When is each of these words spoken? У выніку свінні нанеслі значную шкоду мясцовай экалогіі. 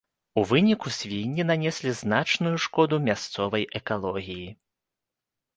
У 0.41 0.43
выніку 0.51 0.87
свінні 0.99 1.45
нанеслі 1.51 1.91
значную 2.01 2.53
шкоду 2.65 2.99
мясцовай 3.09 3.63
экалогіі. 3.81 4.49